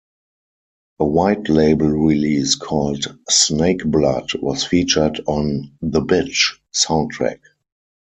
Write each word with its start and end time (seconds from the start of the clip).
A 0.99 1.05
white 1.05 1.47
label 1.47 1.89
release 1.89 2.55
called 2.55 3.15
Snakeblood 3.29 4.41
was 4.41 4.63
featured 4.65 5.21
on 5.27 5.77
The 5.81 6.01
Beach 6.01 6.59
soundtrack. 6.73 7.41